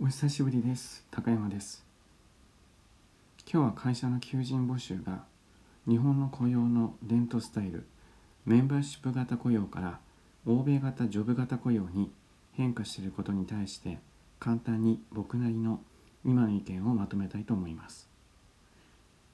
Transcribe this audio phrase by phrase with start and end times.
[0.00, 1.04] お久しぶりです。
[1.10, 1.84] 高山です
[3.52, 5.24] 今日は会社の求人募集が
[5.88, 7.84] 日本の雇用の伝統スタイル
[8.46, 9.98] メンバーシップ型雇用から
[10.46, 12.12] 欧米型ジョブ型雇用に
[12.52, 13.98] 変化していることに対して
[14.38, 15.80] 簡単に僕なりの
[16.24, 18.08] 今の意見をまとめたいと思います。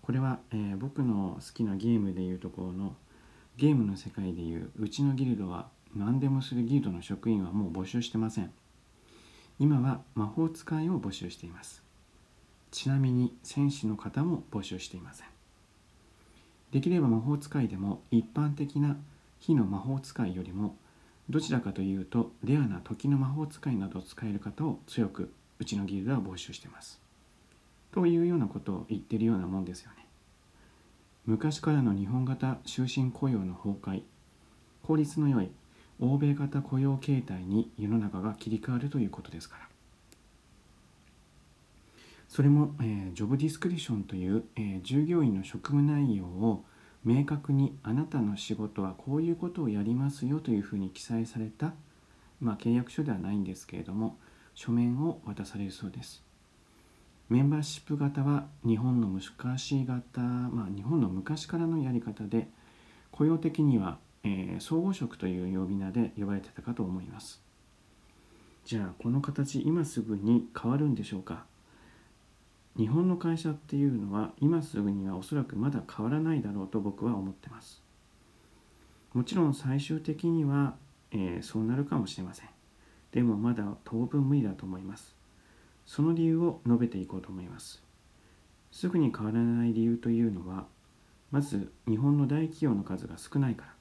[0.00, 2.96] これは、えー、僕の好きなゲームでいうところの
[3.58, 8.50] ゲームの世界でいううちのギルドは何でもするギルドの職員はもう募集してません。
[9.58, 11.82] 今は魔法使いを募集しています。
[12.72, 15.28] ちなみに戦士の方も募集していません。
[16.72, 18.96] できれば魔法使いでも一般的な
[19.38, 20.74] 火の魔法使いよりも
[21.30, 27.00] どちらかというとレアな時の魔法使いなどを使える方を強くうちのギルドは募集しています。
[27.92, 30.04] というようなことを言ってるようなもんですよね。
[31.26, 34.02] 昔からの日本型終身雇用の崩壊
[34.82, 35.50] 効率の良い
[36.00, 39.68] 欧米型雇用形態に世の中が切り替わるということですから。
[42.28, 46.64] それも、えー、ジョブディスクリションという、えー、従業員の職務内容を
[47.04, 51.74] 明確にあなたの仕事はこういうことをやりますよというふうに記載された、
[52.40, 54.16] まあ、契約書ではないんですけれども
[54.54, 56.22] 書面を渡されるそうです。
[57.28, 62.48] メンバーシップ型は日本の昔型、まあ、日本の昔からのやり方で
[63.10, 67.40] 雇用的にはえー、総合職という呼び名で呼ばれてたかと思います。
[68.64, 71.44] じゃあこの形今すぐに変わるんでしょうか？
[72.76, 77.82] 日本の会社っていうのは今すぐにはおそらくまだ変わらないだろうと僕は思ってます。
[79.12, 80.74] もちろん最終的には、
[81.12, 82.48] えー、そうなるかもしれません。
[83.12, 85.14] でもまだ当分無理だと思います。
[85.86, 87.82] その理由を述べていこうと思います。
[88.72, 90.64] すぐに変わらない理由というのは
[91.30, 93.73] まず日本の大企業の数が少ないから。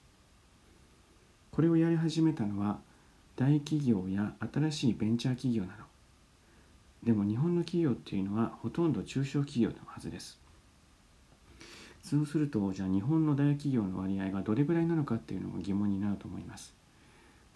[1.55, 2.79] これをやり始めたのは
[3.35, 5.83] 大企業や新しいベンチャー企業など
[7.03, 10.39] でも日本の企業っていうのはほとんど中小企業のはずです。
[12.01, 16.73] そうするとじゃあ日本の大企業の割合がどれぐらいなのかっていうのも疑問になると思います。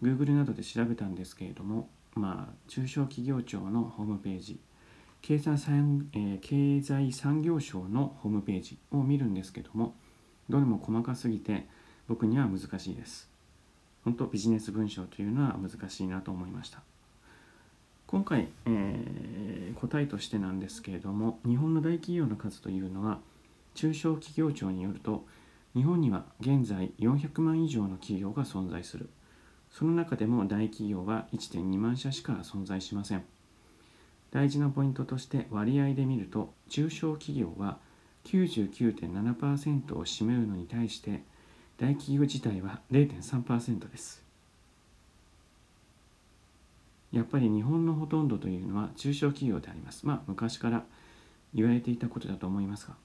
[0.01, 4.59] Google などで調べたんですけれどもまあ中小企業庁のホームページ
[5.21, 9.95] 経済産,、えー、経済産業省のホームページを見るんですけども
[10.49, 11.65] どれも細かすぎて
[12.07, 13.36] 僕には難しいです。
[14.07, 16.79] 本当ビジネス文章というのは難しいなと思いました。
[18.05, 23.19] 今回、えー、答えとしてなんですけれども日本の大企業の数というのは
[23.75, 25.25] 中小企業庁によると
[25.75, 29.09] 日本には現在400万以上の企業が存在する。
[29.69, 33.25] その中でも大企業は1.2万社しか存在しません。
[34.31, 37.77] 大事なポイントとして割合で見ると中小企業は
[38.23, 41.23] 99.7%を占めるのに対して
[41.77, 44.23] 大企業自体は0.3%です。
[47.11, 50.05] やっぱり日本のほとんどというのは中小企業であります。
[50.05, 50.83] まあ昔から
[51.53, 52.95] 言われていたことだと思いますが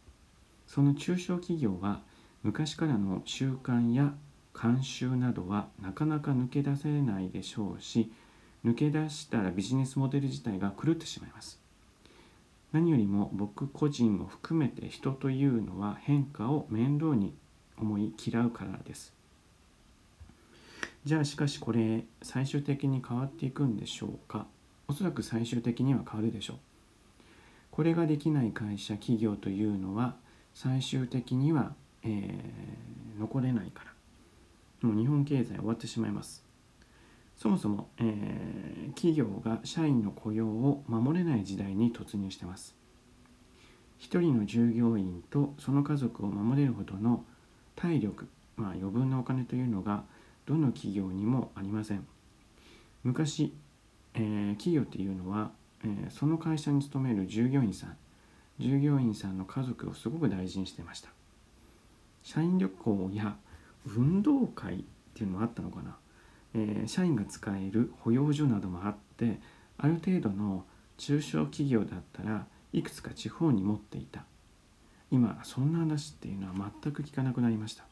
[0.67, 2.01] その中小企業は
[2.43, 4.15] 昔からの習慣や
[4.55, 8.13] 慣習などはなかなか抜け出せないでしょうし
[8.65, 11.61] 抜け出したらビジネスモデル自体が狂ってしまいます。
[12.73, 17.35] 何よりも僕個人を含めて人というのは変化を面倒に
[17.83, 19.13] 思い嫌うからです。
[21.05, 24.47] じゃあしかしこれ最終的に変わっていくんでしょうか？
[24.89, 26.57] おそらく最終的には変わるでしょう。
[27.71, 30.17] これができない会社企業というのは
[30.55, 33.85] 最終的には、えー、残れないか
[34.83, 34.89] ら。
[34.89, 36.45] もう日本経済終わってしまいます。
[37.37, 42.77] そもそも、えー、企業が社員の雇用を守れない時代に突入してます。
[43.99, 47.25] 一人の従業員とその家族を守れるほどの
[47.77, 50.05] 体力、まあ、余分なお金というのが
[50.47, 52.07] どの企業にもありません。
[53.05, 53.53] 昔、
[54.15, 55.51] えー、企業っていうのは、
[55.85, 57.97] えー、その会社に勤める従業員さん
[58.59, 61.09] 従業員さんの家族をすごく大事にしてました。
[62.23, 63.37] 社員旅行や
[63.85, 64.79] 運動会っ
[65.15, 65.97] ていうのもあったのかな、
[66.55, 69.41] えー、社員が使える保養所などもあって
[69.77, 70.65] ある程度の
[70.99, 74.25] 中小企業だったらいくつか地方に持っていた。
[75.13, 77.85] 今そんな話っていうのは全く聞かなくなりました。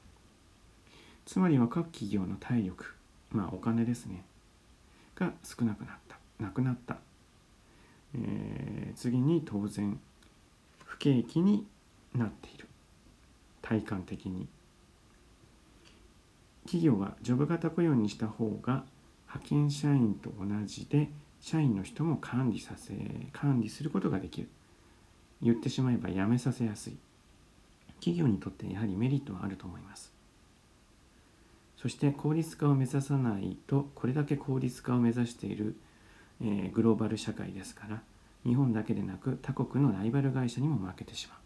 [1.27, 2.95] つまりは各企業の体力
[3.31, 4.25] まあお金ですね。
[5.15, 6.19] が少なくなった。
[6.43, 6.97] なくなった、
[8.15, 10.01] えー、次に当然
[10.87, 11.67] 不景気に
[12.15, 12.67] なっている。
[13.61, 14.49] 体感的に。
[16.65, 18.85] 企業はジョブ型雇用にした方が
[19.27, 21.11] 派遣社員と同じで
[21.43, 22.95] 社員の人も管理させ
[23.33, 24.49] 管理することができる。
[25.43, 26.97] 言ってしまえば辞めさせやすい。
[28.01, 30.13] 企業にとってやはりメリットはあると思います。
[31.77, 35.77] そして効率化を目指さないとこれだけ効率化を目指している、
[36.43, 38.03] えー、グローバル社会ですから
[38.45, 41.39] 日本だけでなく他国のライバル会社にも負けてしまう。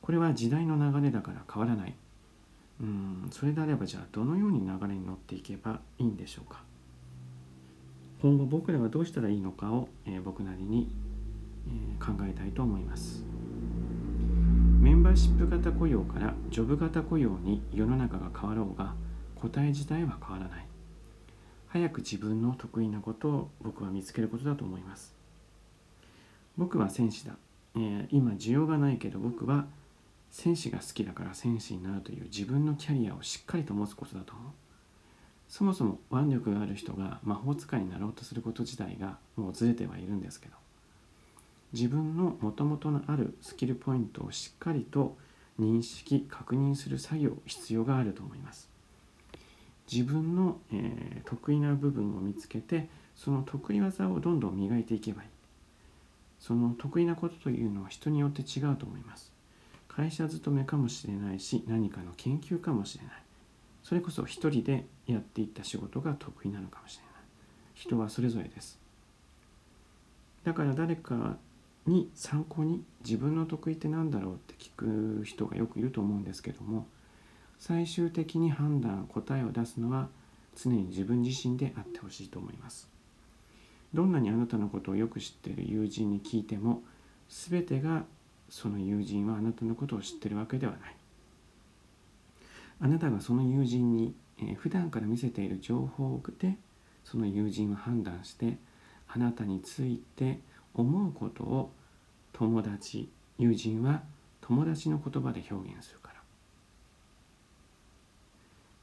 [0.00, 1.94] これは時代の流れだから変わらない。
[2.80, 6.62] うんそれであればじゃあどのように流れに乗っていけばいいんでしょうか。
[8.20, 10.88] 今後僕らはどうしたらいいのかを、えー、僕なりに、
[11.68, 13.22] え、考えたいと思います。
[14.84, 18.92] メンバーシップ型雇用からジョブ型雇用に世の中が変わろうが
[19.34, 20.66] 答え自体は変わらない。
[21.68, 25.14] 早く自分の得意なことを僕は見つけることだと思います。
[26.58, 27.32] 僕は戦士だ、
[27.76, 29.64] えー、今需要がないけど僕は
[30.30, 34.52] 戦士が好きだから戦士になるという自分のキャリアをしっかりと持つことだと思う。
[35.48, 40.63] そもそも腕力がある人が魔法使いになろうとすること自体がもうずれてはいるんですけど。
[41.74, 45.16] 自分のもともとのあるスキルポイントをしっかりと
[45.60, 48.70] 認識確認する作業必要があると思います。
[49.90, 55.28] 自分の、えー、得意な部分を見つけてその得意技をどんどん磨いていけばいい。
[56.38, 59.32] その得意なことというのは人によって違うと思います。
[59.88, 63.14] 会社勤めかもしれないし何かの研究かもしれない。
[63.82, 67.12] それこそ一人でやっていった仕事が得意なのかもしれない。
[67.74, 68.78] 人はそれぞれです。
[70.44, 71.36] だから誰か
[71.86, 76.86] に参考に自分の得意って何だろうって聞く人がよくいると思うんですけども
[77.58, 80.08] 最終的に判断答えを出すのは
[80.56, 82.88] 常に自分自身であってほしいと思います。
[83.92, 86.82] どんなにあなたのことをよく知っている友人に聞いても
[87.28, 88.04] 全てが
[88.48, 90.96] その友人はあなたのことを知ってるわけではない。
[92.80, 96.56] あなたがその友人に、えー、普段から見せている情報で
[97.04, 98.58] その友人を判断して
[99.08, 100.40] あなたについて
[100.74, 101.72] 思うことを
[102.32, 104.02] 友達友人は
[104.40, 106.20] 友達の言葉で表現するから。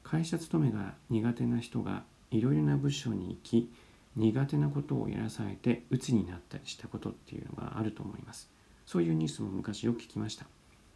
[0.03, 3.71] 会社勤めが苦手な人がいろいろな部署に行き
[4.15, 8.49] 苦手なことをやらされて鬱になったりしたことっていうのがあると思います。
[8.85, 10.45] そういうニュースも昔よく聞きました。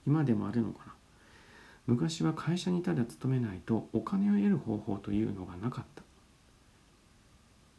[0.05, 0.93] 今でもあるのかな？
[1.87, 6.03] 昔は会社にただ勤めないとお金を得る方法というのがなかった。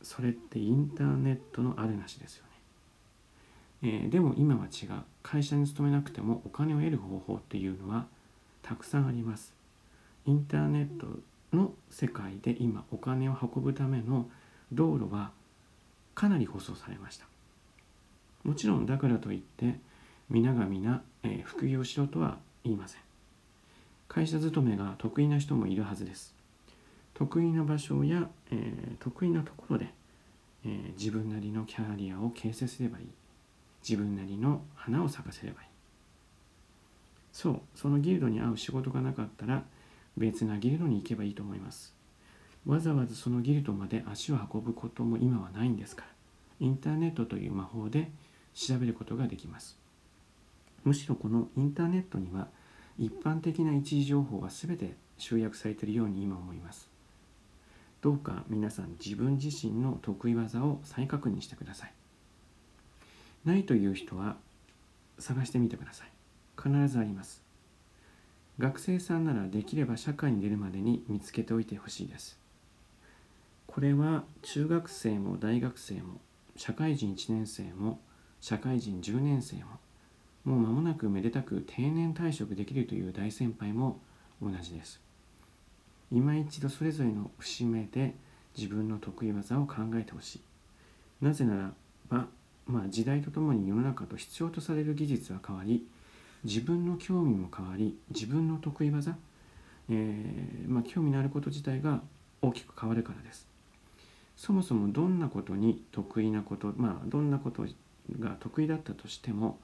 [0.02, 2.50] それってインターネットのあるなしですよね、
[3.82, 5.02] えー、でも今は違う。
[5.23, 8.06] 会社に勤めなくてもお金を得る方法っていうのは
[8.62, 9.55] たくさんあります。
[10.25, 11.06] インターネット
[11.52, 14.28] の世界で今お金を運ぶための
[14.73, 15.31] 道路は
[16.14, 17.26] かなり舗装されました。
[18.44, 19.78] もちろんだからといって
[20.31, 23.00] 皆が皆、えー、副業しろとは言いません。
[24.08, 26.34] 会社勤めが得意な人もいるはずです。
[27.14, 29.88] 得意な場所や、えー、得意なところで、
[30.64, 33.06] えー、自分なりのキャリアを形成すればいい。
[33.88, 35.68] 自分なりの花を咲かせればいい。
[37.32, 39.62] そうそのギルドに合う仕事がなかったら
[40.16, 41.94] 別なギルドに行けばいいと思います。
[42.64, 46.08] わざわざそのギルドまで足を運ぶことも今はないんですから。
[46.58, 48.10] インターネットという魔法で
[48.54, 49.76] 調べることができます。
[50.84, 52.48] むしろこのインターネットには
[52.98, 56.88] 一般的な一時情報が全て集約されているように今思います。
[58.00, 61.92] どうか皆さん自分自身の得意技を再確認してください。
[63.46, 64.37] ないという人は
[65.19, 66.08] 探してみてください。
[66.60, 67.43] 必ずあります。
[68.58, 72.38] 学生さんならできれば社会に出るまでに見つけておいてほしいです。
[73.66, 76.20] これは中学生も大学生も
[76.56, 78.00] 社会人1年生も
[78.40, 79.78] 社会人10年生も
[80.44, 84.00] もう間もなくめでたく定年退職できるという大先輩も
[84.40, 85.00] 同じです。
[86.11, 88.14] 今一度それぞれの節目で
[88.56, 90.40] 自分の得意技を考えてほしい。
[91.20, 91.73] なぜなら
[92.09, 92.28] ば、
[92.66, 95.87] まあ、時代とともに世の中と必要とされる技術は変わり
[96.44, 99.16] 自分の興味も変わり自分の得意技、
[99.88, 102.02] えー、まあ、興味のあること自体が
[102.42, 103.46] 大きく変わるからです。
[104.37, 107.66] そもそもどんなことに得意なことまあどんなこと
[108.20, 109.58] が得意だったとしても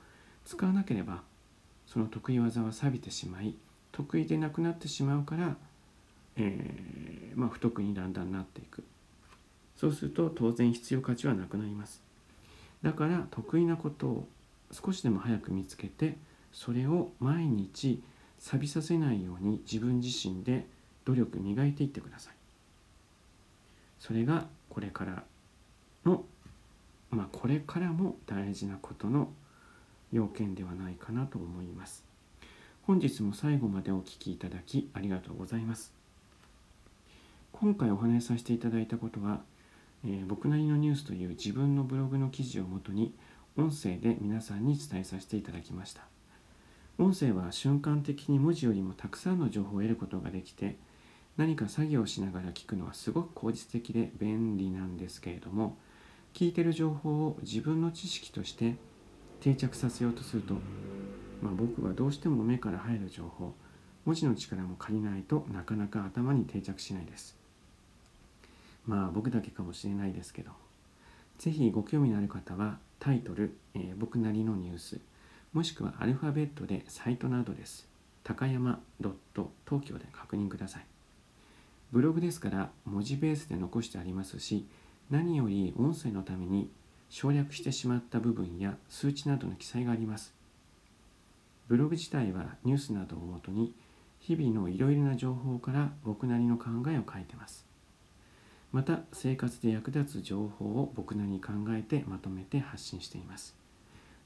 [0.47, 1.21] 使わなければ
[1.87, 3.54] その得意技は錆びてしまい
[3.92, 5.56] 得意でなくなってしまうから、
[6.37, 8.82] えー、まあ、不得にだんだんなっていく。
[9.76, 12.00] そうすると当然必要価値はなくなります。
[12.82, 14.28] だから得意なことを
[14.72, 16.16] 少しでも早く見つけて
[16.52, 18.02] それを毎日
[18.38, 20.66] 錆びさせないように自分自身で
[21.04, 22.34] 努力磨いていってください
[23.98, 25.22] それがこれから
[26.04, 26.24] の
[27.10, 29.28] まあこれからも大事なことの
[30.12, 32.04] 要件ではないかなと思います。
[32.82, 35.92] 本日も最後までお聴きいただきありがとうございます。
[37.52, 39.40] 今回お話しさせていただいたことは、
[40.04, 43.14] えー、僕なりのニュースという自分のブログの記事をもとに
[43.56, 46.02] 音声で皆さんに伝えさせていただきました。
[46.99, 50.76] 音声は瞬間的に文字よりもたくさんの情報を得ることができて
[51.37, 55.78] 何か作業をしながら聞くのはすごく効率的で便利なんですけれども
[56.35, 58.76] 聞いてる情報を自分の知識として
[59.40, 60.54] 定着させようとすると、
[61.42, 63.54] まあ、僕はどうしても目から入る情報
[64.04, 67.37] 文字の力も借りないとなかなか頭に定着しないです
[68.86, 70.50] まあ僕だけかもしれないですけど
[71.38, 75.00] 是非ご興味のある方はタイトル、えー、僕なりのニュース
[75.52, 77.86] もしくはアルファベットでサイトのアドレス
[78.24, 80.86] 高山東京で確認ください。
[81.90, 84.66] ブログですから文字ベースで残してありますし
[85.10, 86.70] 何より音声のために
[87.10, 90.32] 省略してしまった部分や数値などの記載があります。
[91.68, 93.74] ブログ自体はニュースなどをもとに
[94.20, 97.66] 日々のいろいろな情報から僕なりの考えを書いてます。
[98.73, 103.55] また生活で役立つ情報を僕なりに考えてまとめて発信しています。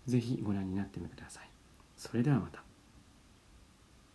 [0.06, 1.50] 是非ご覧になってみてください。
[1.96, 2.65] それではまた。